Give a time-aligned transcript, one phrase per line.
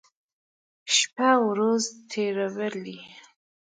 [0.95, 2.99] شپې ورځې تېرولې.